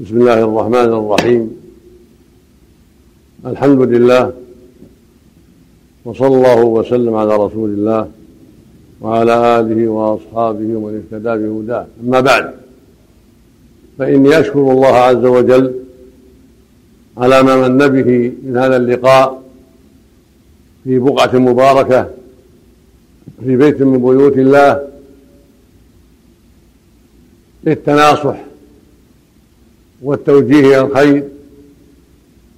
[0.00, 1.50] بسم الله الرحمن الرحيم.
[3.46, 4.32] الحمد لله
[6.04, 8.10] وصلى الله وسلم على رسول الله
[9.00, 11.86] وعلى آله وأصحابه ومن اهتدى بهداه.
[12.04, 12.54] أما بعد
[13.98, 15.74] فاني اشكر الله عز وجل
[17.16, 19.42] على ما من به من هذا اللقاء
[20.84, 22.10] في بقعة مباركة
[23.44, 24.88] في بيت من بيوت الله
[27.64, 28.53] للتناصح
[30.04, 31.24] والتوجيه إلى الخير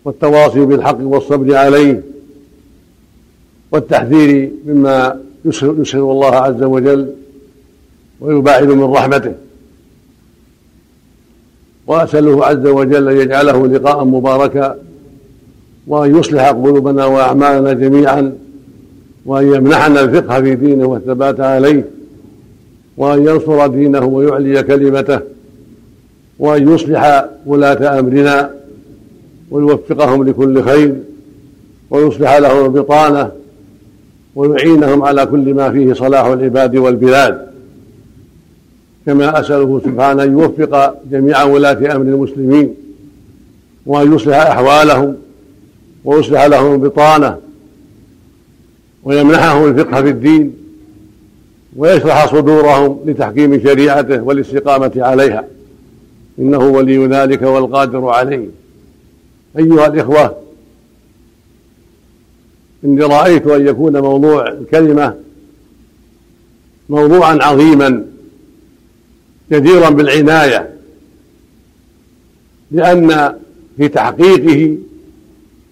[0.04, 2.02] والتواصي بالحق والصبر عليه
[3.73, 7.12] والتحذير مما يسر الله عز وجل
[8.20, 9.34] ويباعد من رحمته.
[11.87, 14.78] وأسأله عز وجل أن يجعله لقاء مباركا
[15.87, 18.32] وأن يصلح قلوبنا وأعمالنا جميعا
[19.26, 21.84] وأن يمنحنا الفقه في دينه والثبات عليه
[22.96, 25.20] وأن ينصر دينه ويعلي كلمته
[26.38, 28.50] وأن يصلح ولاة أمرنا
[29.50, 30.95] ويوفقهم لكل خير
[31.90, 33.30] ويصلح لهم البطانة
[34.34, 37.46] ويعينهم على كل ما فيه صلاح العباد والبلاد.
[39.07, 42.74] كما أسأله سبحانه أن يوفق جميع ولاة أمر المسلمين
[43.87, 45.16] وأن يصلح أحوالهم
[46.04, 47.37] ويصلح لهم البطانة
[49.04, 50.52] ويمنحهم الفقه في الدين
[51.76, 55.45] ويشرح صدورهم لتحكيم شريعته والاستقامة عليها.
[56.38, 58.48] إنه ولي ذلك والقادر عليه.
[59.59, 60.37] أيها الإخوة
[62.84, 65.14] إني رأيت أن يكون موضوع الكلمة
[66.88, 68.04] موضوعا عظيما
[69.53, 70.70] جديرا بالعناية
[72.70, 73.38] لأن
[73.76, 74.76] في تحقيقه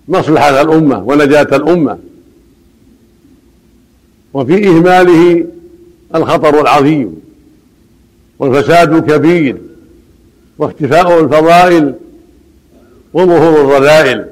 [0.08, 1.98] مصلحة الأمة ونجاة الأمة
[4.34, 5.46] وفي إهماله
[6.14, 7.20] الخطر العظيم
[8.38, 9.56] والفساد الكبير
[10.58, 11.94] واختفاء الفضائل
[13.12, 14.24] وظهور الرذائل.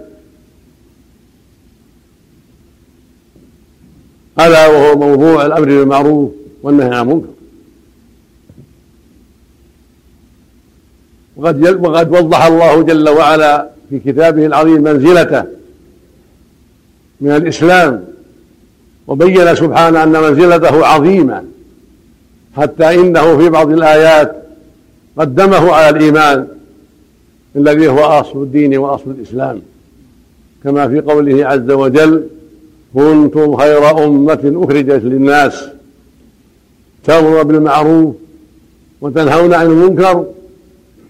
[4.41, 6.31] ألا وهو موضوع الأمر بالمعروف
[6.63, 7.29] والنهي عن المنكر.
[11.37, 15.45] وقد وقد وضح الله جل وعلا في كتابه العظيم منزلته
[17.21, 18.05] من الإسلام
[19.07, 21.45] وبين سبحانه أن منزلته عظيمة
[22.57, 24.42] حتى إنه في بعض الآيات
[25.19, 26.49] قدمه على الإيمان
[27.57, 29.63] الذي هو أصل الدين وأصل الإسلام.
[30.65, 32.27] كما في قوله عز وجل
[32.95, 35.65] كنتم خير أمة أخرجت للناس
[37.05, 38.15] تأمر بالمعروف
[39.01, 40.27] وتنهون عن المنكر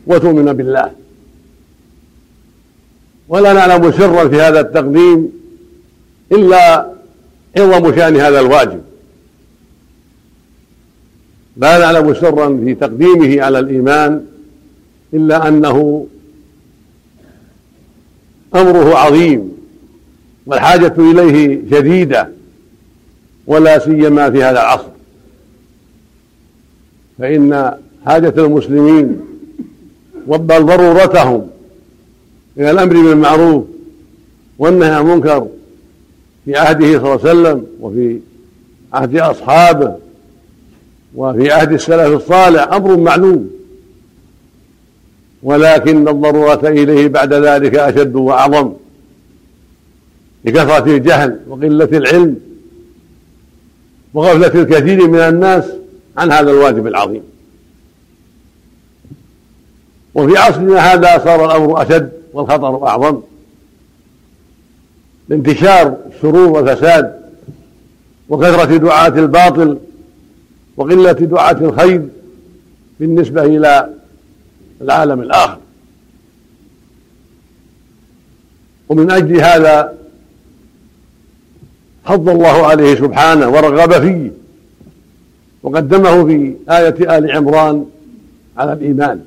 [0.06, 0.90] وتؤمن بالله.
[3.28, 5.32] ولا نعلم سرا في هذا التقديم
[6.32, 6.86] إلا
[7.58, 8.80] عظم شأن هذا الواجب.
[11.56, 14.24] لا نعلم سرا في تقديمه على الإيمان
[15.14, 16.06] إلا أنه
[18.54, 19.52] أمره عظيم
[20.46, 22.28] والحاجة إليه شديدة
[23.46, 24.88] ولا سيما في هذا العصر.
[27.18, 27.72] فإن
[28.06, 29.20] حاجة المسلمين
[30.26, 31.48] بل ضرورتهم
[32.58, 33.64] إلى الأمر بالمعروف
[34.58, 35.46] والنهي عن المنكر
[36.44, 38.18] في عهده صلى الله عليه وسلم وفي
[38.92, 39.96] عهد أصحابه
[41.14, 43.50] وفي عهد السلف الصالح أمر معلوم.
[45.42, 48.72] ولكن الضرورة إليه بعد ذلك أشد وأعظم.
[50.44, 52.36] لكثرة الجهل وقلة العلم
[54.14, 55.64] وغفلة الكثير من الناس
[56.16, 57.22] عن هذا الواجب العظيم.
[60.14, 63.20] وفي عصرنا هذا صار الأمر أشد والخطر أعظم.
[65.28, 67.22] لانتشار الشرور والفساد
[68.28, 69.78] وكثرة دعاة الباطل
[70.76, 72.08] وقلة دعاة الخير
[73.00, 73.90] بالنسبة إلى
[74.80, 75.58] العالم الآخر.
[78.88, 79.94] ومن أجل هذا
[82.04, 84.32] حض الله عليه سبحانه ورغب فيه
[85.62, 87.86] وقدمه في آية آل عمران
[88.56, 89.20] على الإيمان.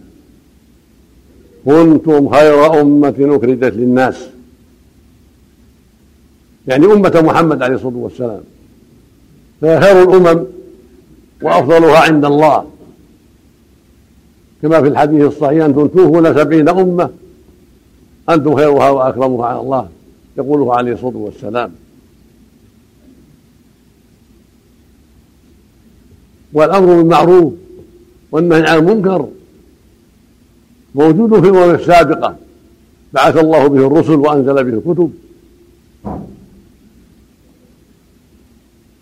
[1.66, 4.27] كنتم خير أمة أخرجت للناس.
[6.68, 8.42] يعني أمة محمد عليه الصلاة والسلام.
[9.62, 10.45] فهي خير الأمم
[11.41, 12.65] وأفضلها عند الله.
[14.61, 17.09] كما في الحديث الصحيح أنتم توفون سبعين أمة
[18.29, 19.89] أنتم خيرها وأكرمها على الله
[20.37, 21.71] يقولها عليه الصلاة والسلام.
[26.53, 27.53] والأمر بالمعروف
[28.31, 29.27] والنهي عن المنكر
[30.95, 32.35] موجود في الأمم السابقة.
[33.13, 35.11] بعث الله به الرسل وأنزل به الكتب.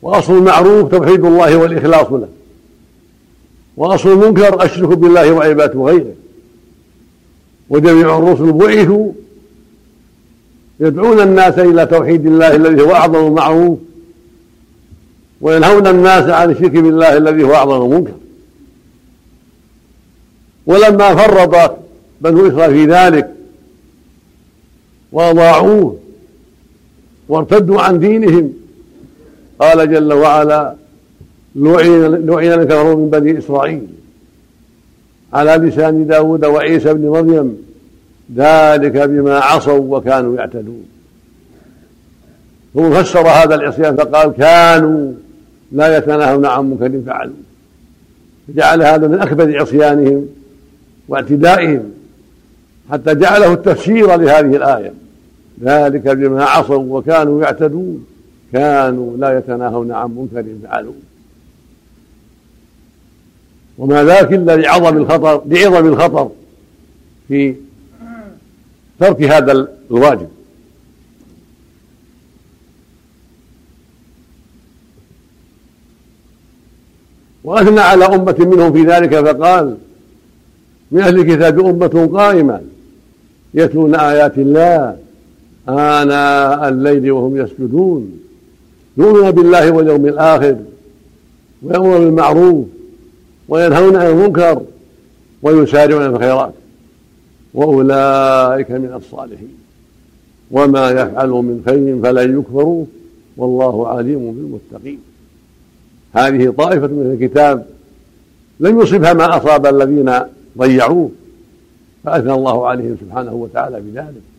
[0.04, 2.28] وأصل المعروف توحيد الله والإخلاص له
[3.78, 6.14] وأصل المنكر الشرك بالله وعبادة غيره
[7.70, 9.12] وجميع الرسل بعثوا
[10.80, 13.80] يدعون الناس إلى توحيد الله الذي هو أعظم معروف
[15.42, 18.14] وينهون الناس عن الشرك بالله الذي هو أعظم منكر
[20.66, 21.78] ولما فرط
[22.22, 23.34] بنو إسرائيل في ذلك
[25.12, 25.98] وأضاعوه
[27.30, 28.63] وارتدوا عن دينهم
[29.64, 30.76] قال جل وعلا
[31.56, 33.88] لعن الكفر من بني إسرائيل.
[35.34, 37.58] على لسان داود وعيسى بن مريم
[38.36, 40.86] ذلك بما عصوا وكانوا يعتدون.
[42.74, 45.12] ثم فسر هذا العصيان فقال كانوا
[45.72, 47.34] لا يتناهون عن منكر فعلوا.
[48.48, 50.28] فجعل هذا من أكبر عصيانهم
[51.08, 51.84] واعتدائهم
[52.92, 54.94] حتى جعله التفسير لهذه الآية
[55.64, 58.06] ذلك بما عصوا وكانوا يعتدون.
[58.54, 60.94] كانوا لا يتناهون عن منكر فعلوا.
[63.78, 66.32] وما ذاك إلا لعظم الخطر لعظم الخطر
[67.28, 67.56] في
[69.00, 70.28] ترك هذا الواجب.
[77.44, 79.78] وأثنى على أمة منهم في ذلك فقال
[80.92, 82.62] من أهل الكتاب أمة قائمة
[83.54, 84.98] يتلون آيات الله
[85.70, 88.23] آناء الليل وهم يسجدون.
[88.98, 90.58] يؤمنون بالله واليوم الآخر
[91.64, 92.66] ويأمرون بالمعروف
[93.50, 94.62] وينهون عن المنكر
[95.42, 96.54] ويسارعون في الخيرات.
[97.54, 99.58] وأولئك من الصالحين.
[100.52, 102.86] وما يفعلوا من خير فلن يكفروا
[103.38, 105.00] والله عليم بالمتقين.
[106.14, 107.66] هذه طائفة من الكتاب
[108.60, 110.12] لم يصبها ما أصاب الذين
[110.58, 111.10] ضيعوه
[112.04, 114.33] فأثنى الله عليهم سبحانه وتعالى بذلك.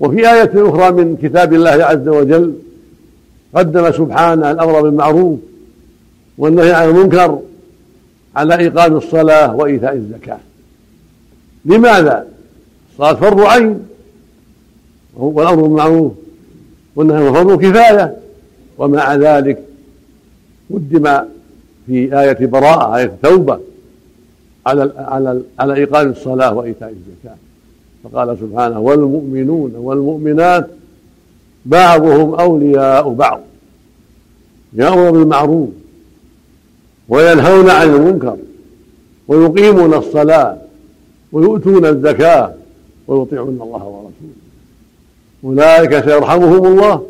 [0.00, 2.54] وفي آية أخرى من كتاب الله عز وجل
[3.54, 5.38] قدم سبحانه الأمر بالمعروف
[6.38, 7.38] والنهي عن المنكر
[8.36, 10.38] على إقام الصلاة وإيتاء الزكاة.
[11.64, 12.26] لماذا؟
[12.92, 13.86] الصلاة فرض عين.
[15.16, 16.12] والأمر بالمعروف
[16.96, 18.16] والنهي فرض كفاية.
[18.78, 19.62] ومع ذلك
[20.70, 21.20] قدم
[21.86, 23.60] في آية براءة آية توبة
[24.66, 27.36] على على على إقام الصلاة وإيتاء الزكاة.
[28.04, 30.70] فقال سبحانه والمؤمنون والمؤمنات
[31.66, 33.40] بعضهم أولياء بعض
[34.72, 35.68] يأمر بالمعروف
[37.08, 38.36] وينهون عن المنكر
[39.28, 40.56] ويقيمون الصلاة
[41.32, 42.54] ويؤتون الزكاة
[43.08, 44.40] ويطيعون الله ورسوله.
[45.44, 47.06] أولئك سيرحمهم الله.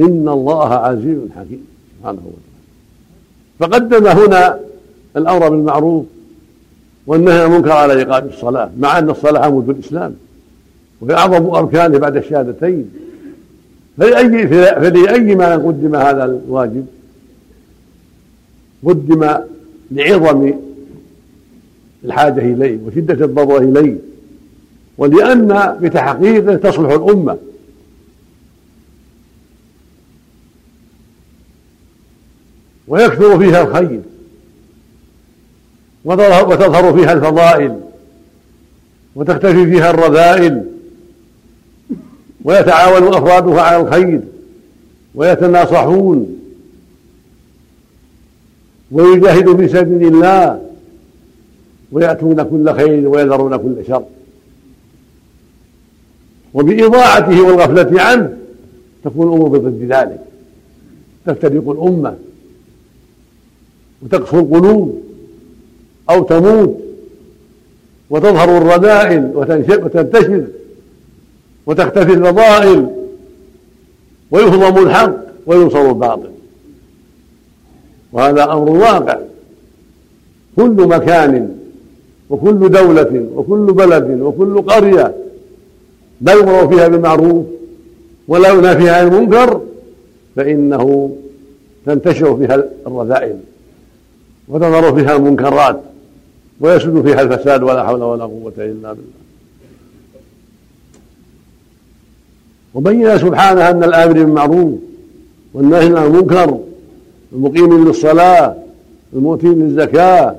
[0.00, 1.66] إن الله عزيز حكيم.
[1.98, 2.50] سبحانه وتعالى.
[3.58, 4.60] فقدم هنا
[5.16, 6.04] الأمر بالمعروف
[7.06, 10.14] والنهي المنكر على إقام الصلاة مع أن الصلاة عمود الإسلام.
[11.00, 12.90] وهي أعظم أركانه بعد الشهادتين.
[13.98, 16.86] فلأي فلأي ما قدم هذا الواجب
[18.84, 19.28] قدم
[19.90, 20.52] لعظم
[22.04, 23.96] الحاجة إليه وشدة الضرورة إليه
[24.98, 27.36] ولأن بتحقيقه تصلح الأمة.
[32.88, 34.00] ويكثر فيها الخير.
[36.04, 37.80] وتظهر فيها الفضائل
[39.14, 40.64] وتختفي فيها الرذائل
[42.44, 44.20] ويتعاون أفرادها على الخير
[45.14, 46.36] ويتناصحون
[48.90, 50.62] ويجاهدوا في سبيل الله
[51.92, 54.04] ويأتون كل خير ويذرون كل شر.
[56.54, 58.36] وبإضاعته والغفلة عنه
[59.04, 60.20] تكون الأمور بضد ذلك
[61.26, 62.16] تفترق الأمة
[64.02, 65.09] وتقسو القلوب.
[66.10, 66.76] أو تموت
[68.10, 70.44] وتظهر الرذائل وتنتشر
[71.66, 72.86] وتختفي الفضائل
[74.30, 75.14] ويهضم الحق
[75.46, 76.30] وينصر الباطل.
[78.12, 79.18] وهذا أمر واقع.
[80.56, 81.56] كل مكان
[82.30, 85.14] وكل دولة وكل بلد وكل قرية
[86.20, 87.46] لا يؤمر فيها بالمعروف
[88.28, 89.60] ولا ينهى فيها عن المنكر
[90.36, 91.10] فإنه
[91.86, 93.36] تنتشر فيها الرذائل
[94.48, 95.80] وتظهر فيها المنكرات.
[96.60, 99.20] ويسد فيها الفساد ولا حول ولا قوة إلا بالله.
[102.74, 104.78] وبين سبحانه أن الآمر بالمعروف
[105.54, 106.58] والنهي عن المنكر
[107.32, 108.56] المقيم للصلاة
[109.12, 110.36] المؤتي للزكاة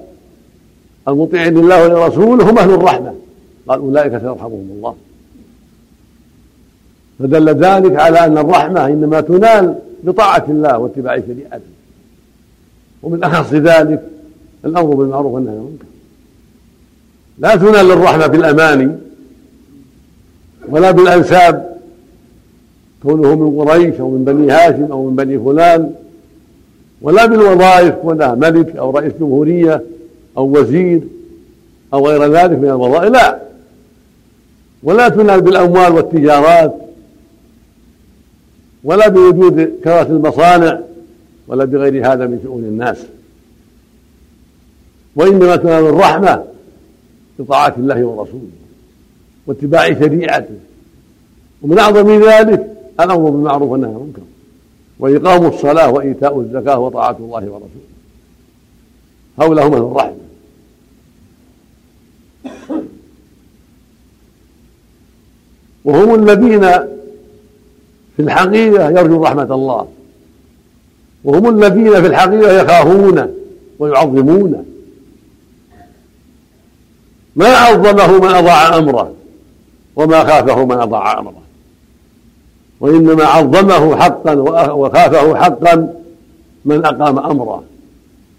[1.08, 3.14] المطيع لله ولرسوله هم أهل الرحمة.
[3.68, 4.96] قال أولئك سيرحمهم الله.
[7.20, 11.72] فدل ذلك على أن الرحمة إنما تنال بطاعة الله واتباع شريعته.
[13.04, 14.08] ومن أخص ذلك
[14.66, 15.91] الأمر بالمعروف والنهي عن المنكر.
[17.40, 18.92] لا تنال الرحمة بالأماني
[20.70, 21.72] ولا بالأنساب.
[23.04, 25.94] كونه من قريش أو من بني هاشم أو من بني فلان
[27.02, 29.82] ولا بالوظائف كونه ملك أو رئيس جمهورية
[30.38, 31.02] أو وزير
[31.94, 33.40] أو غير ذلك من الوظائف لا.
[34.84, 36.76] ولا تنال بالأموال والتجارات
[38.84, 40.80] ولا بوجود كراسي المصانع
[41.48, 42.98] ولا بغير هذا من شؤون الناس.
[45.16, 46.44] وإنما تنال الرحمة
[47.42, 48.50] بطاعة الله ورسوله
[49.48, 50.56] واتباع شريعته.
[51.62, 52.68] ومن أعظم ذلك
[53.00, 54.22] الأمر بالمعروف والنهي عن المنكر.
[55.00, 57.92] وإقام الصلاة وإيتاء الزكاة وطاعة الله ورسوله.
[59.40, 60.16] هؤلاء هم أهل الرحمة.
[65.86, 66.62] وهم الذين
[68.16, 69.88] في الحقيقة يرجون رحمة الله.
[71.24, 73.34] وهم الذين في الحقيقة يخافون
[73.80, 74.66] ويعظمون.
[77.36, 79.14] ما عظمه من أضاع أمره
[79.96, 81.42] وما خافه من أضاع أمره.
[82.80, 84.34] وإنما عظمه حقا
[84.72, 85.94] وخافه حقا
[86.66, 87.64] من أقام أمره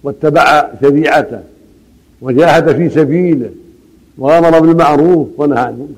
[0.02, 1.40] واتبع شريعته
[2.22, 3.50] وجاهد في سبيله
[4.18, 5.92] وأمر بالمعروف ونهى عن المنكر.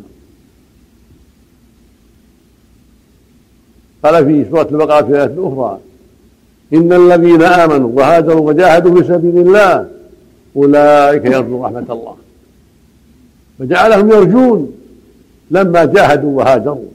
[4.04, 5.78] قال في سورة البقرة في آية أخرى
[6.74, 9.88] إن الذين آمنوا وهاجروا وجاهدوا في سبيل الله
[10.56, 12.23] أولئك يرجون رحمة الله.
[13.58, 14.72] فجعلهم يرجون
[15.50, 16.88] لما جاهدوا وهاجروا.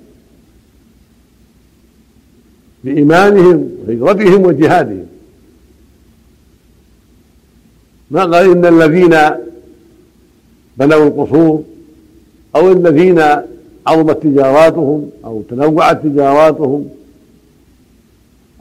[2.84, 5.06] بإيمانهم وهجرتهم وجهادهم.
[8.12, 9.16] ما قال إن الذين
[10.78, 11.64] بنوا القصور
[12.56, 13.24] أو الذين
[13.88, 16.90] عظمت تجاراتهم أو تنوعت تجاراتهم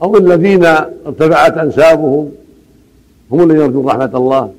[0.01, 0.65] أو الذين
[1.05, 2.31] ارتفعت أنسابهم
[3.31, 4.53] هم الذين يرجون رحمة الله.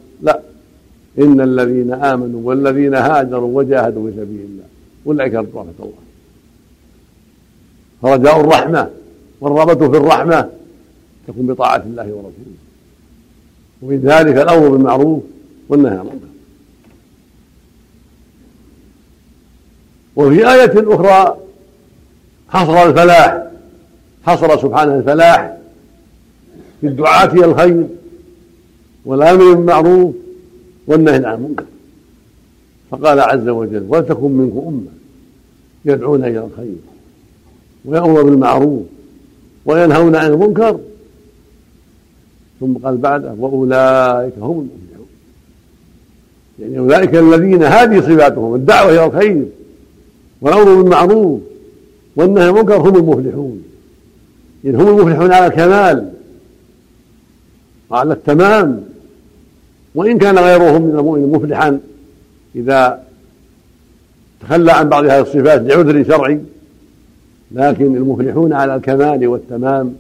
[1.21, 4.65] إن الذين آمنوا والذين هاجروا وجاهدوا في سبيل الله
[5.07, 5.93] أولئك رحمة الله.
[8.03, 8.91] فرجاء الرحمة
[9.41, 10.51] والرغبة في الرحمة
[11.29, 12.61] تكون بطاعة الله ورسوله.
[13.83, 15.23] ومن ذلك الأمر بالمعروف
[15.69, 16.27] والنهي عن المنكر.
[20.17, 21.37] وفي آية أخرى
[22.49, 23.43] حصر الفلاح
[24.25, 25.57] حصر سبحانه الفلاح
[26.81, 27.87] في الدعاة إلى الخير
[29.05, 30.15] والآمر بالمعروف
[30.87, 31.65] والنهي عن المنكر.
[32.91, 34.91] فقال عز وجل ولتكن منكم أمة
[35.85, 36.77] يدعون إلى الخير
[37.85, 38.83] ويأمر بالمعروف
[39.67, 40.81] وينهون عن المنكر.
[42.61, 45.09] ثم قال بعده وأولئك هم المفلحون.
[46.61, 49.47] يعني أولئك الذين هذه صفاتهم الدعوة إلى الخير
[50.41, 51.41] والأمر بالمعروف
[52.17, 53.65] والنهي عن المنكر هم المفلحون.
[54.65, 56.13] يعني هم المفلحون على الكمال
[57.91, 58.90] وعلى التمام.
[59.95, 61.81] وإن كان غيرهم من المؤمن مفلحا
[62.55, 63.03] إذا
[64.41, 66.41] تخلى عن بعض هذه الصفات لعذر شرعي
[67.53, 69.95] لكن المفلحون على الكمال والتمام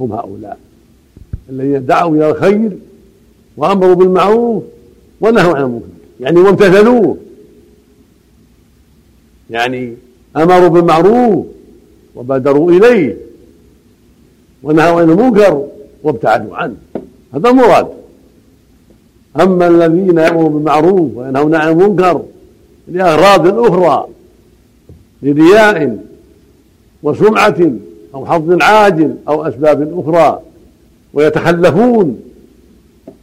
[0.00, 0.58] هم هؤلاء.
[1.50, 2.72] الذين دعوا إلى الخير
[3.56, 4.62] وأمروا بالمعروف
[5.20, 5.86] ونهوا عن المنكر.
[6.20, 7.16] يعني وامتثلوه.
[9.50, 9.96] يعني
[10.36, 11.46] أمروا بالمعروف
[12.14, 13.16] وبادروا إليه
[14.62, 15.66] ونهوا عن المنكر
[16.02, 16.76] وابتعدوا عنه.
[17.34, 18.03] هذا المراد
[19.40, 22.22] أما الذين يأمرون بالمعروف وينهون عن المنكر
[22.88, 24.06] لأغراض أخرى
[25.22, 25.98] لرياء
[27.02, 27.72] وسمعة
[28.14, 30.40] أو حظ عاجل أو أسباب أخرى
[31.14, 32.20] ويتخلفون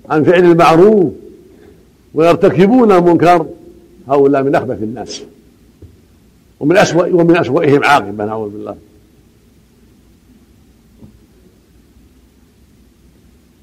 [0.10, 1.14] عن فعل المعروف
[2.14, 3.46] ويرتكبون المنكر
[4.08, 5.22] هؤلاء من أخبث الناس
[6.60, 8.76] ومن أسوأ ومن أسوأهم عاقبة نعوذ بالله.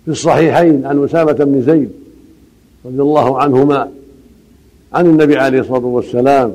[0.05, 1.91] في الصحيحين عن أسامة بن زيد
[2.89, 3.91] رضي الله عنهما
[4.93, 6.53] عن النبي عليه الصلاة والسلام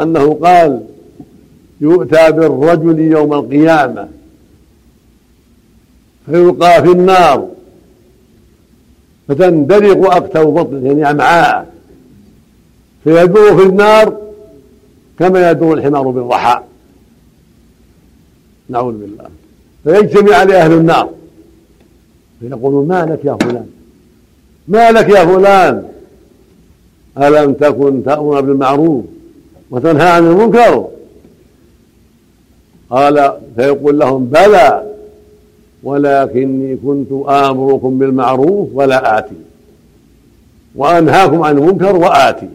[0.00, 0.84] أنه قال
[1.80, 4.08] يؤتى بالرجل يوم القيامة
[6.26, 7.48] فيلقى في النار
[9.28, 11.66] فتندلق أكتف بطنه يعني أمعاءه
[13.04, 14.16] فيدور في النار
[15.18, 16.60] كما يدور الحمار بالرحى
[18.68, 19.28] نعوذ بالله.
[19.84, 21.10] فيجتمع عليه أهل النار
[22.40, 23.79] فيقولون ما لك يا فلان؟
[24.68, 25.88] ما لك يا فلان؟
[27.18, 29.04] ألم تكن تأمر بالمعروف
[29.70, 30.88] وتنهى عن المنكر؟
[32.90, 34.90] قال فيقول لهم بلى
[35.82, 39.34] ولكني كنت آمركم بالمعروف ولا آتي
[40.74, 42.48] وأنهاكم عن المنكر وآتي.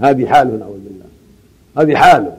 [0.00, 1.06] هذه حاله نعوذ بالله.
[1.78, 2.36] هذه حاله.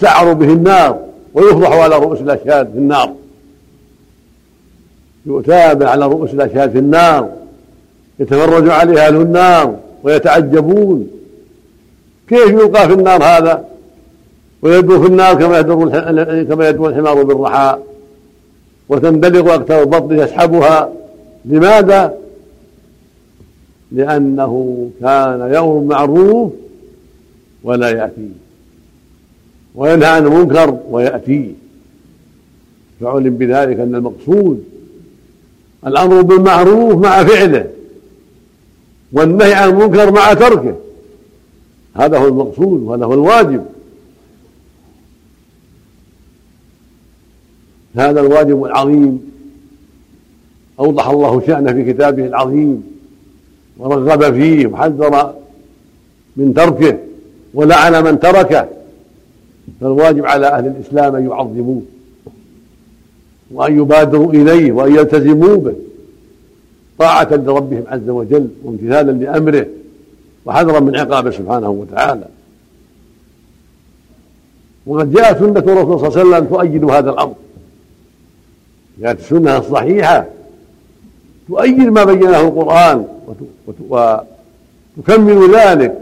[0.00, 1.00] سعروا به النار
[1.34, 3.14] ويفضح على رؤوس الأشهاد في النار.
[5.26, 7.30] يتابع على رؤوس الأشهاد في النار
[8.18, 11.08] يتفرج عليها أهل النار ويتعجبون.
[12.28, 13.64] كيف يلقى في النار هذا؟
[14.62, 15.88] ويدور في النار كما يدور
[16.44, 17.78] كما يدور الحمار بالرحى
[18.88, 20.92] وتندلق أكثر البطن يسحبها.
[21.44, 22.14] لماذا؟
[23.92, 26.52] لأنه كان يأمر بالمعروف
[27.64, 28.46] ولا يأتيه
[29.74, 31.50] وينهى عن المنكر ويأتيه
[33.00, 34.64] فعلم بذلك أن المقصود
[35.86, 37.70] الأمر بالمعروف مع فعله
[39.12, 40.76] والنهي عن المنكر مع تركه.
[41.94, 43.64] هذا هو المقصود وهذا هو الواجب.
[47.96, 49.30] هذا الواجب العظيم.
[50.80, 52.82] أوضح الله شأنه في كتابه العظيم
[53.78, 55.34] ورغب فيه وحذر
[56.36, 56.98] من تركه
[57.54, 58.68] ولعن من تركه.
[59.80, 61.82] فالواجب على أهل الإسلام أن يعظموه.
[63.50, 65.74] وأن يبادروا إليه وأن يلتزموا به.
[66.98, 69.66] طاعة لربهم عز وجل وامتثالا لأمره
[70.46, 72.24] وحذرا من عقابه سبحانه وتعالى.
[74.86, 77.34] وقد جاءت سنة الرسول صلى الله عليه وسلم تؤيد هذا الأمر.
[79.00, 80.26] جاءت السنة الصحيحة
[81.48, 83.04] تؤيد ما بينه القرآن
[84.96, 85.98] وتكمل ذلك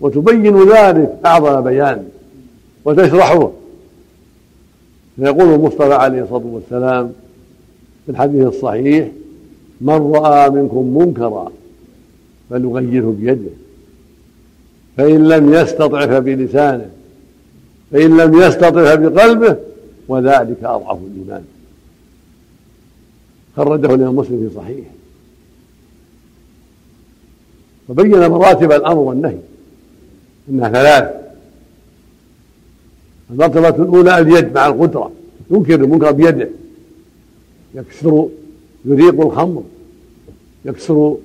[0.00, 2.08] وتبين ذلك أعظم بيان
[2.84, 3.50] وتشرحه.
[5.16, 7.12] فيقول المصطفى عليه الصلاة والسلام
[8.06, 9.08] في الحديث الصحيح
[9.80, 11.52] من رأى منكم منكرا
[12.50, 13.50] فليغيره بيده
[14.96, 16.90] فإن لم يستطع فبلسانه
[17.92, 19.56] فإن لم يستطع فبقلبه
[20.08, 21.44] وذلك أضعف الإيمان.
[23.56, 24.84] خرجه الإمام مسلم في صحيح
[27.88, 29.38] وبين مراتب الأمر والنهي
[30.48, 31.25] إنها ثلاث.
[33.30, 35.12] المرتبة الأولى اليد مع القدرة.
[35.50, 36.48] ينكر المنكر بيده.
[37.74, 38.28] يكسر
[38.84, 39.62] يريق الخمر.
[40.64, 41.16] يكسر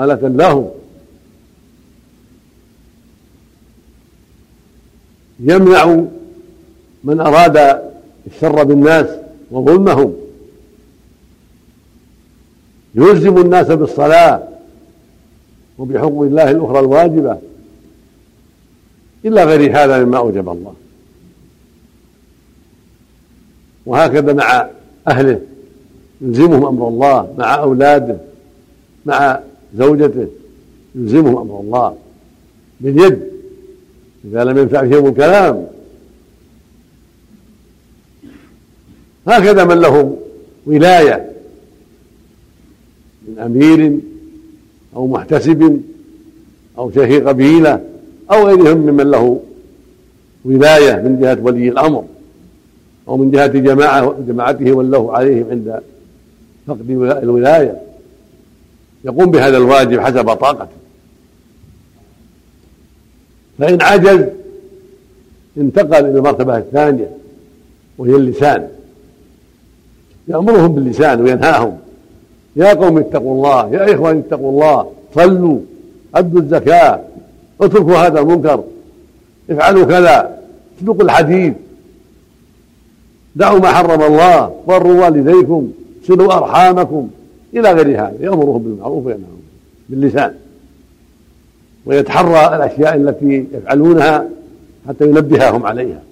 [0.00, 0.74] آلة له
[5.40, 6.04] يمنع
[7.04, 7.82] من أراد
[8.26, 9.06] الشر بالناس
[9.50, 10.14] وظلمهم.
[12.94, 14.48] يلزم الناس بالصلاة
[15.78, 17.38] وبحقوق الله الأخرى الواجبة.
[19.24, 20.74] إلا غير هذا مما أوجب الله.
[23.86, 24.66] وهكذا مع
[25.08, 25.40] أهله
[26.20, 28.16] يلزمهم أمر الله مع أولاده
[29.06, 29.40] مع
[29.76, 30.26] زوجته
[30.94, 31.96] يلزمهم أمر الله
[32.80, 33.18] باليد
[34.24, 35.66] إذا لم ينفع فيهم الكلام.
[39.26, 40.16] هكذا من له
[40.66, 41.30] ولاية
[43.28, 43.98] من أمير
[44.96, 45.80] أو محتسب
[46.78, 47.80] أو شيخ قبيلة
[48.30, 49.40] أو غيرهم ممن له
[50.44, 52.04] ولاية من جهة ولي الأمر.
[53.08, 55.80] أو من جهة جماعة جماعته ولوا عليهم عند
[56.66, 56.90] فقد
[57.22, 57.80] الولاية
[59.04, 60.76] يقوم بهذا الواجب حسب طاقته.
[63.58, 64.24] فإن عجز
[65.56, 67.10] انتقل إلى المرتبة الثانية
[67.98, 68.68] وهي اللسان.
[70.28, 71.78] يأمرهم باللسان وينهاهم.
[72.56, 75.58] يا قوم اتقوا الله يا إخوان اتقوا الله صلوا
[76.14, 77.00] أدوا الزكاة
[77.60, 78.64] اتركوا هذا المنكر
[79.50, 80.38] افعلوا كذا
[80.78, 81.54] اسلكوا الحديث.
[83.36, 85.72] دعوا ما حرم الله بروا والديكم
[86.06, 87.10] صلوا أرحامكم.
[87.54, 89.42] إلى غير هذا يأمرهم بالمعروف وينهاهم
[89.88, 90.34] باللسان.
[91.86, 94.28] ويتحرى الأشياء التي يفعلونها
[94.88, 96.02] حتى ينبههم عليها.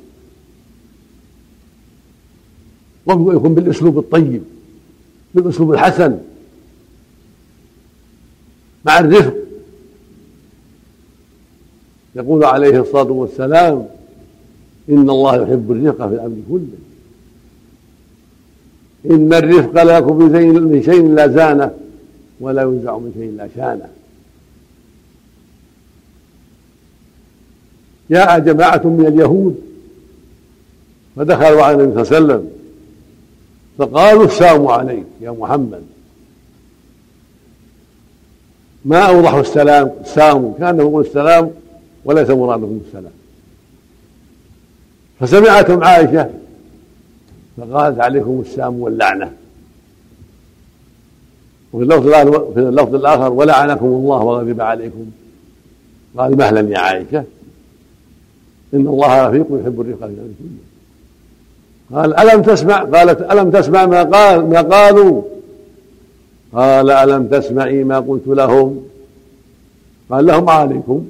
[3.06, 4.42] ويكون بالأسلوب الطيب
[5.34, 6.18] بالأسلوب الحسن
[8.84, 9.34] مع الرفق.
[12.16, 13.86] يقول عليه الصلاة والسلام
[14.88, 16.91] إن الله يحب الرفق في الأمر كله.
[19.10, 21.70] إن الرفق لا يكون من شيء لا زانه
[22.40, 23.88] ولا ينزع من شيء لا شانه.
[28.10, 29.60] جاء جماعة من اليهود
[31.16, 32.50] فدخلوا على النبي صلى الله عليه وسلم
[33.78, 35.82] فقالوا السلام عليك يا محمد.
[38.84, 41.50] ما أوضح السلام؟ السلام كأنه يقول السلام
[42.04, 43.12] وليس مرادهم السلام.
[45.20, 46.30] فسمعتهم عائشة
[47.56, 49.32] فقالت عليكم السام واللعنة.
[51.72, 52.08] وفي اللفظ
[52.54, 55.06] في اللفظ الآخر ولعنكم الله وغضب عليكم.
[56.16, 57.24] قال مهلا يا عائشة
[58.74, 60.10] إن الله رفيق يحب الرفق
[61.92, 65.22] قال ألم تسمع؟ قالت ألم تسمع ما قال ما قالوا؟
[66.52, 68.84] قال ألم تسمعي ما قلت لهم؟
[70.10, 71.06] قال لهم عليكم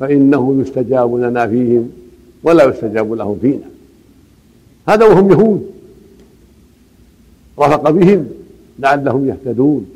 [0.00, 1.90] فإنه يستجاب لنا فيهم
[2.42, 3.77] ولا يستجاب لهم فينا.
[4.88, 5.70] هذا وهم يهود.
[7.58, 8.28] رفق بهم.
[8.78, 9.86] لعلهم يهتدون.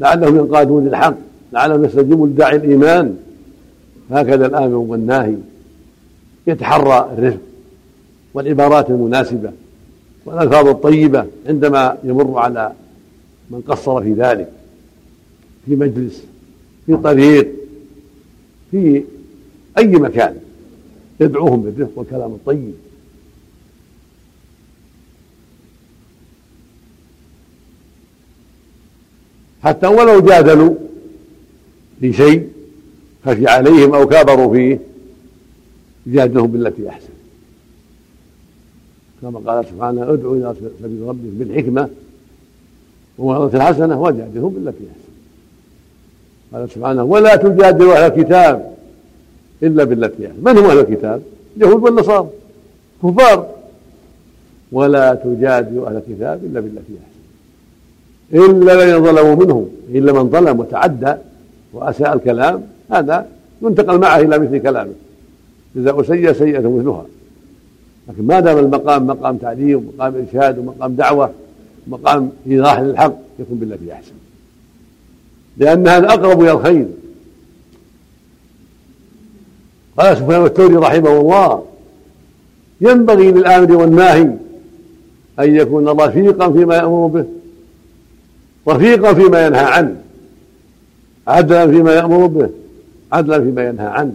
[0.00, 1.14] لعلهم ينقادون للحق
[1.52, 3.16] لعلهم يستجيبون لداعي الإيمان.
[4.10, 5.36] هكذا الآمر والناهي
[6.46, 7.40] يتحرى الرزق
[8.34, 9.52] والعبارات المناسبة
[10.26, 12.72] والألفاظ الطيبة عندما يمر على
[13.50, 14.48] من قصر في ذلك.
[15.66, 16.24] في مجلس
[16.86, 17.48] في طريق
[18.70, 19.04] في
[19.78, 20.34] أي مكان.
[21.20, 22.74] يدعوهم بالرفق والكلام الطيب.
[29.62, 30.74] حتى ولو جادلوا
[32.00, 32.48] في شيء
[33.24, 34.80] خفي عليهم أو كابروا فيه
[36.06, 37.08] جادلهم بالتي أحسن.
[39.22, 41.88] كما قال سبحانه ادعو إلى سبيل ربك بالحكمة
[43.18, 45.12] وموعظة الحسنة وجادلهم بالتي أحسن.
[46.52, 48.76] قال سبحانه ولا تجادلوا أهل الكتاب
[49.62, 50.40] إلا بالتي أحسن.
[50.42, 51.22] من هم أهل الكتاب؟
[51.56, 52.28] اليهود والنصارى
[53.02, 53.46] كفار.
[54.72, 57.09] ولا تجادلوا أهل الكتاب إلا بالتي أحسن.
[58.34, 61.14] إلا الذين ظلموا منهم إلا من ظلم وتعدى
[61.72, 63.26] وأساء الكلام هذا
[63.62, 64.92] ينتقل معه إلى مثل كلامه.
[65.76, 67.04] جزاء سيئة سيئة مثلها.
[68.08, 71.30] لكن ما دام المقام مقام تعليم ومقام إرشاد ومقام دعوة
[71.86, 74.12] ومقام إيضاح للحق يكون بالتي أحسن
[75.56, 76.86] لأن هذا أقرب إلى الخير.
[79.98, 81.64] قال سبحانه الثوري رحمه الله
[82.80, 84.30] ينبغي للآمر والناهي
[85.40, 87.24] أن يكون رفيقا فيما يأمر به.
[88.70, 89.96] رفيقا فيما ينهى عنه
[91.26, 92.50] عدلا فيما يأمر به
[93.12, 94.12] عدلا فيما ينهى عنه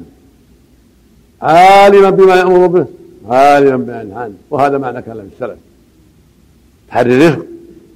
[1.41, 2.85] عالما بما يأمر به
[3.29, 5.57] عالما بما ينهى عنه وهذا معنى كلام السلف.
[6.89, 7.45] تحري الرفق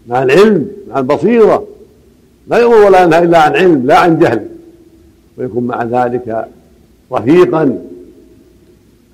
[0.07, 1.67] مع العلم مع البصيرة.
[2.47, 4.47] لا يأمر ولا ينهى إلا عن علم لا عن جهل.
[5.37, 6.45] ويكون مع ذلك
[7.11, 7.79] رفيقا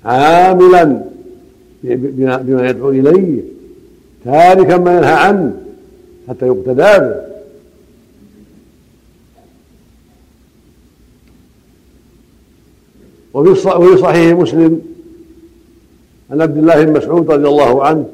[0.04, 1.00] عاملا
[1.84, 3.40] بما يدعو إليه
[4.24, 5.52] تاركا ما ينهى عنه
[6.28, 7.35] حتى يقتدى به.
[13.36, 14.80] وفي صحيح مسلم
[16.30, 18.08] عن عبد الله بن مسعود رضي الله عنه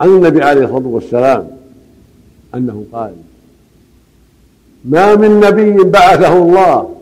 [0.00, 1.50] عن النبي عليه الصلاة والسلام
[2.54, 3.14] أنه قال
[4.84, 6.96] ما من نبي بعثه الله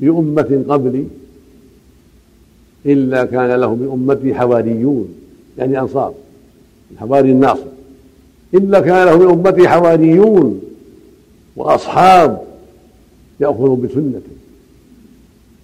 [0.00, 1.06] لأمة قبلي
[2.86, 5.14] إلا كان له من أمتي حواريون
[5.58, 6.14] يعني أنصار
[6.92, 7.70] الحواري الناصر
[8.54, 10.60] إلا كان له من أمتي حواريون
[11.56, 12.42] وأصحاب
[13.40, 14.37] يأخذون بسنته.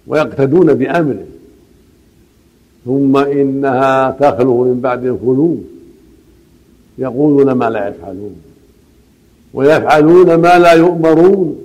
[0.07, 1.25] ويقتدون بأمره.
[2.85, 5.57] ثم إنها تخلو من بعد الخلو
[6.97, 8.35] يقولون ما لا يفعلون.
[9.53, 11.55] ويفعلون ما لا يؤمرون.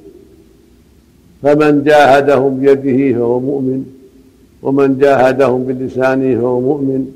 [1.43, 3.85] فمن جاهدهم بيده فهو مؤمن.
[4.63, 7.13] ومن جاهدهم بلسانه فهو مؤمن.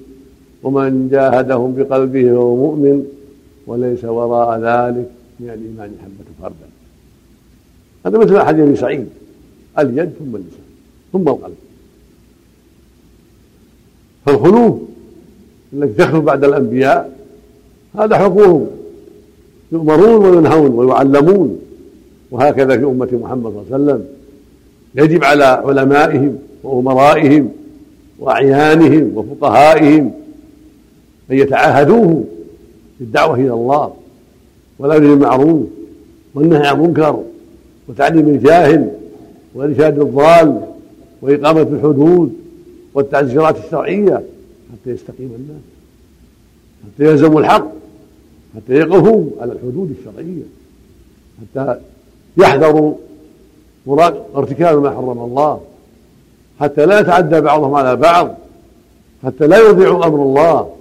[0.62, 3.04] ومن جاهدهم بقلبه فهو مؤمن.
[3.66, 5.08] وليس وراء ذلك
[5.40, 6.68] من الإيمان حبة فردا.
[8.06, 9.08] هذا مثل حديث سعيد.
[9.78, 10.63] اليد ثم اللسان
[11.14, 11.54] ثم القلب
[14.26, 14.74] فالخلوف
[15.72, 17.16] التي تخلو بعد الأنبياء
[17.98, 18.66] هذا حقوقهم
[19.72, 21.58] يؤمرون وينهون ويعلمون
[22.30, 24.04] وهكذا في أمة محمد صلى الله عليه وسلم.
[24.94, 27.50] يجب على علمائهم وأمرائهم
[28.18, 30.12] وأعيانهم وفقهائهم
[31.30, 32.24] أن يتعاهدوه
[32.98, 33.92] في الدعوة إلى الله
[34.78, 35.66] والأمر بالمعروف
[36.34, 37.22] والنهي عن المنكر
[37.88, 38.90] وتعليم الجاهل
[39.54, 40.73] وإرشاد الضال
[41.24, 42.34] وإقامة الحدود
[42.94, 44.22] والتعزيرات الشرعية
[44.72, 45.62] حتى يستقيم الناس
[46.84, 47.66] حتى يلزموا الحق
[48.56, 50.42] حتى يقفوا على الحدود الشرعية
[51.40, 51.80] حتى
[52.36, 52.94] يحذروا
[54.36, 55.60] ارتكاب ما حرم الله
[56.60, 58.34] حتى لا يتعدى بعضهم على بعض
[59.24, 60.74] حتى لا يضيعوا أمر الله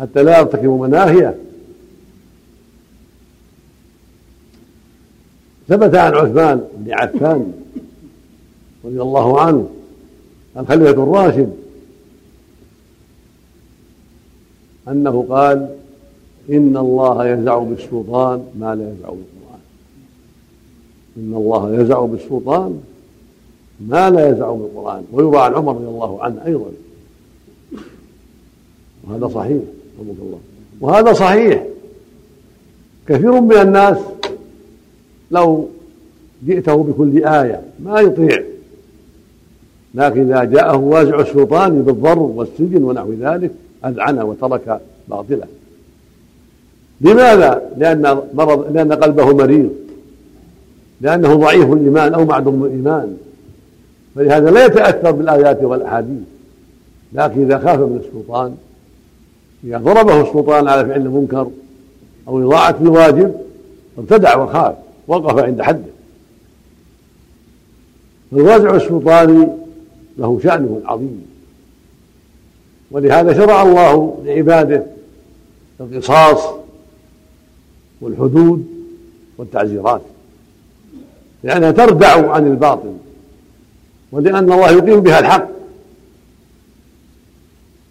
[0.00, 1.34] حتى لا يرتكبوا مناهيه.
[5.68, 7.52] ثبت عن عثمان بن عفان
[8.86, 9.68] رضي الله عنه.
[10.56, 11.52] الخليفة الراشد.
[14.88, 15.76] أنه قال
[16.50, 19.60] إن الله يزع بالسلطان ما لا يزع بالقرآن.
[21.16, 22.80] إن الله يزع بالسلطان
[23.80, 25.04] ما لا يزع بالقرآن.
[25.12, 26.70] ويروى عن عمر رضي الله عنه أيضا.
[29.04, 29.62] وهذا صحيح
[30.00, 30.38] رحمك الله.
[30.80, 31.66] وهذا صحيح.
[33.08, 33.98] كثير من الناس
[35.30, 35.68] لو
[36.46, 38.55] جئته بكل آية ما يطيع.
[39.96, 43.50] لكن إذا جاءه وازع السلطان بالضرب والسجن ونحو ذلك
[43.84, 45.46] أذعن وترك باطله
[47.00, 49.70] لماذا؟ لأن مرض لأن قلبه مريض.
[51.00, 53.16] لأنه ضعيف الإيمان أو معدوم الإيمان.
[54.14, 56.22] فلهذا لا يتأثر بالآيات والأحاديث.
[57.12, 58.54] لكن إذا خاف من السلطان
[59.64, 61.48] إذا ضربه السلطان على فعل المنكر
[62.28, 63.34] أو إضاعة الواجب
[63.98, 64.74] ابتدع وخاف
[65.08, 65.96] وقف عند حده.
[68.30, 69.48] فالوازع السلطاني
[70.18, 71.26] له شأنه العظيم
[72.90, 74.86] ولهذا شرع الله لعباده
[75.80, 76.54] القصاص
[78.00, 78.66] والحدود
[79.38, 80.02] والتعزيرات
[81.42, 82.96] لأنها تردع عن الباطل
[84.12, 85.48] ولأن الله يقيم بها الحق.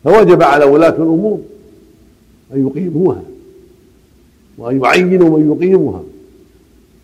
[0.03, 1.39] فوجب على ولاة الأمور
[2.53, 3.21] أن يقيموها
[4.57, 6.03] وأن يعينوا من يقيمها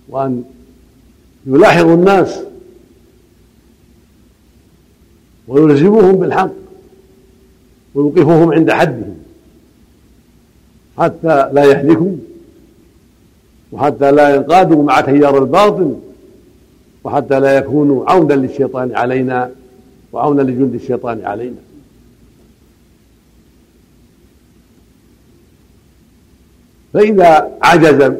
[0.09, 0.43] وأن
[1.45, 2.39] يلاحظوا الناس
[5.51, 6.51] ويلزموهم بالحق
[7.95, 9.15] ويوقفوهم عند حدهم
[10.97, 12.11] حتى لا يهلكوا
[13.71, 15.95] وحتى لا ينقادوا مع تيار الباطل
[17.03, 19.51] وحتى لا يكونوا عونا للشيطان علينا
[20.13, 21.61] وعونا لجند الشيطان علينا.
[26.93, 28.13] فإذا عجز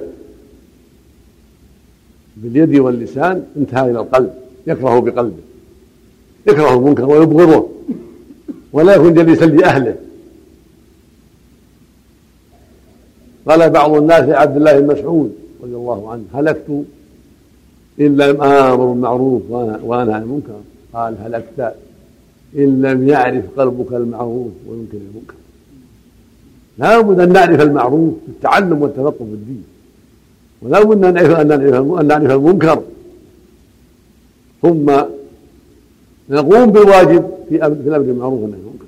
[2.37, 4.33] باليد واللسان انتهى إلى القلب
[4.67, 5.50] يكره بقلبه.
[6.47, 7.67] يكره المنكر ويبغضه.
[8.73, 9.95] ولا يكون جليسا لأهله.
[13.47, 16.83] قال بعض الناس لعبد الله بن مسعود رضي الله عنه هلكت
[17.99, 19.41] إن لم آمر بالمعروف
[19.83, 20.59] وأنهى عن المنكر؟
[20.93, 21.75] قال هلكت
[22.57, 25.33] إن لم يعرف قلبك المعروف وينكر المنكر.
[26.77, 29.63] لا بد أن نعرف المعروف في التعلم والتفقه في الدين.
[30.61, 32.83] ولا بد أن نعرف أن نعرف المنكر.
[34.61, 35.01] ثم
[36.31, 38.85] نقوم بالواجب في في الأمر بالمعروف والنهي عن المنكر.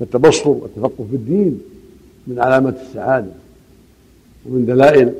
[0.00, 1.60] فالتبصر والتفقه في الدين
[2.26, 3.30] من علامات السعادة
[4.46, 5.12] ومن دلائل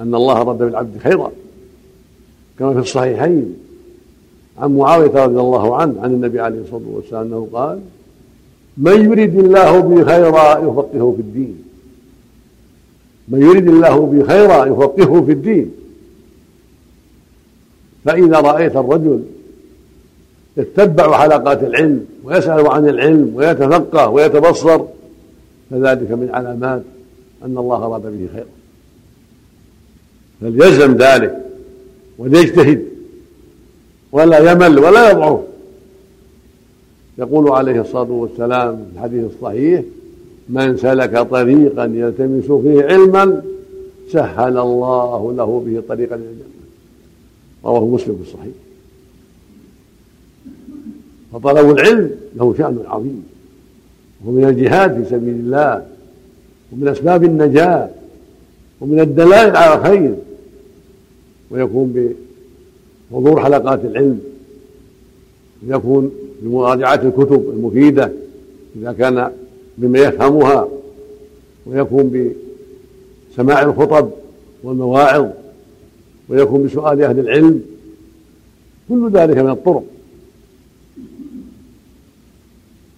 [0.00, 1.32] أن الله رد بالعبد خيرا.
[2.58, 3.54] كما في الصحيحين
[4.58, 7.80] عن معاوية رضي الله عنه عن النبي عليه الصلاة والسلام أنه قال
[8.76, 11.64] من يريد الله به خيرا يفقهه في الدين.
[13.28, 15.72] من يريد الله به خيرا يفقهه في الدين.
[18.04, 19.22] فإذا رأيت الرجل
[20.56, 24.80] يتبع حلقات العلم ويسأل عن العلم ويتفقه ويتبصر.
[25.70, 26.82] فذلك من علامات
[27.44, 28.46] أن الله أراد به خيرا.
[30.40, 31.36] فليلزم ذلك
[32.18, 32.84] وليجتهد
[34.12, 35.40] ولا يمل ولا يضعف.
[37.18, 39.82] يقول عليه الصلاة والسلام في الحديث الصحيح
[40.48, 43.42] من سلك طريقا يلتمس فيه علما
[44.10, 46.62] سهل الله له به طريقا إلى الجنة.
[47.64, 48.54] رواه مسلم في الصحيح.
[51.32, 53.24] فطلب العلم له شأن عظيم.
[54.24, 55.86] وهو من الجهاد في سبيل الله
[56.72, 57.88] ومن أسباب النجاة
[58.80, 60.14] ومن الدلائل على الخير.
[61.50, 62.14] ويكون
[63.10, 64.20] بحضور حلقات العلم
[65.66, 66.10] ويكون
[66.42, 68.12] بمراجعة الكتب المفيدة
[68.76, 69.32] إذا كان
[69.78, 70.68] بما يفهمها
[71.66, 72.32] ويكون
[73.32, 74.10] بسماع الخطب
[74.64, 75.26] والمواعظ
[76.28, 77.62] ويكون بسؤال أهل العلم.
[78.88, 79.84] كل ذلك من الطرق.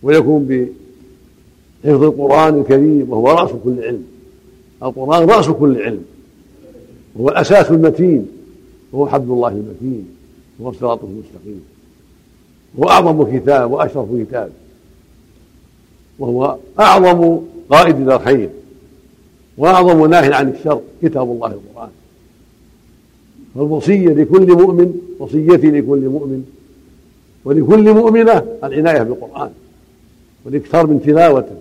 [0.04, 0.68] ويكون
[1.84, 4.04] بحفظ القرآن الكريم وهو رأس كل علم.
[4.82, 6.04] القرآن رأس كل علم.
[7.16, 8.28] وهو الأساس المتين.
[8.92, 10.08] وهو حبل الله المتين.
[10.58, 11.64] وهو صراطه المستقيم
[12.78, 14.50] هو أعظم كتاب وأشرف كتاب.
[16.18, 17.38] وهو أعظم
[17.70, 18.50] قائد إلى الخير.
[19.58, 20.80] وأعظم ناه عن الشر.
[21.02, 21.90] كتاب الله القرآن.
[23.54, 26.44] فالوصية لكل مؤمن وصيتي لكل مؤمن
[27.44, 29.50] ولكل مؤمنة العناية بالقرآن.
[30.44, 31.56] والإكثار من تلاوته